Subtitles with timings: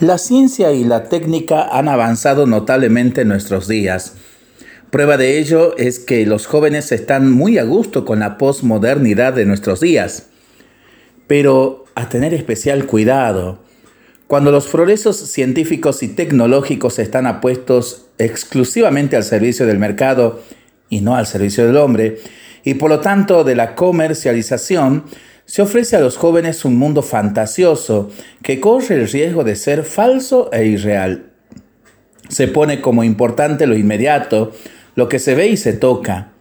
[0.00, 4.14] La ciencia y la técnica han avanzado notablemente en nuestros días.
[4.90, 9.44] Prueba de ello es que los jóvenes están muy a gusto con la posmodernidad de
[9.44, 10.28] nuestros días.
[11.26, 13.58] Pero a tener especial cuidado.
[14.28, 20.40] Cuando los progresos científicos y tecnológicos están apuestos exclusivamente al servicio del mercado
[20.88, 22.18] y no al servicio del hombre,
[22.62, 25.04] y por lo tanto de la comercialización,
[25.48, 28.10] se ofrece a los jóvenes un mundo fantasioso
[28.42, 31.30] que corre el riesgo de ser falso e irreal.
[32.28, 34.52] Se pone como importante lo inmediato,
[34.94, 36.32] lo que se ve y se toca.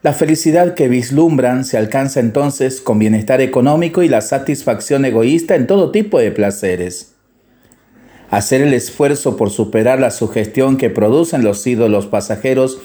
[0.00, 5.66] La felicidad que vislumbran se alcanza entonces con bienestar económico y la satisfacción egoísta en
[5.66, 7.16] todo tipo de placeres.
[8.30, 12.80] Hacer el esfuerzo por superar la sugestión que producen los ídolos pasajeros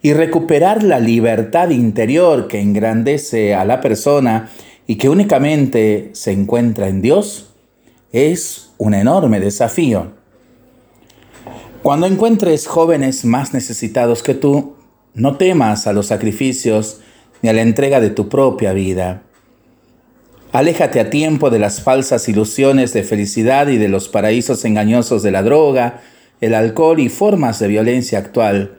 [0.00, 4.48] y recuperar la libertad interior que engrandece a la persona
[4.86, 7.50] y que únicamente se encuentra en Dios,
[8.12, 10.12] es un enorme desafío.
[11.82, 14.74] Cuando encuentres jóvenes más necesitados que tú,
[15.14, 17.00] no temas a los sacrificios
[17.42, 19.22] ni a la entrega de tu propia vida.
[20.52, 25.30] Aléjate a tiempo de las falsas ilusiones de felicidad y de los paraísos engañosos de
[25.30, 26.00] la droga,
[26.40, 28.78] el alcohol y formas de violencia actual.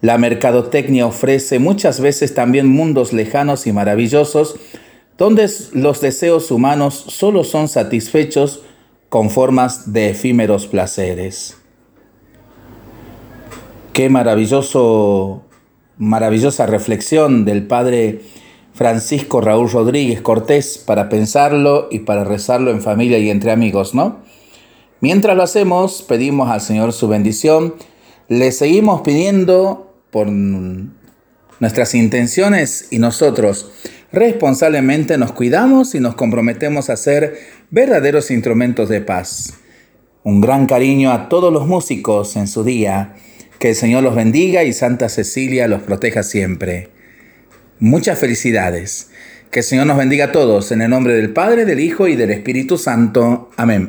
[0.00, 4.56] La mercadotecnia ofrece muchas veces también mundos lejanos y maravillosos
[5.16, 8.62] donde los deseos humanos solo son satisfechos
[9.08, 11.56] con formas de efímeros placeres.
[13.92, 15.44] Qué maravilloso,
[15.98, 18.22] maravillosa reflexión del padre
[18.72, 24.18] Francisco Raúl Rodríguez Cortés para pensarlo y para rezarlo en familia y entre amigos, ¿no?
[25.00, 27.74] Mientras lo hacemos, pedimos al Señor su bendición,
[28.28, 30.28] le seguimos pidiendo por
[31.60, 33.70] nuestras intenciones y nosotros
[34.14, 37.38] responsablemente nos cuidamos y nos comprometemos a ser
[37.70, 39.54] verdaderos instrumentos de paz.
[40.22, 43.14] Un gran cariño a todos los músicos en su día.
[43.58, 46.90] Que el Señor los bendiga y Santa Cecilia los proteja siempre.
[47.78, 49.10] Muchas felicidades.
[49.50, 52.16] Que el Señor nos bendiga a todos en el nombre del Padre, del Hijo y
[52.16, 53.50] del Espíritu Santo.
[53.56, 53.82] Amén.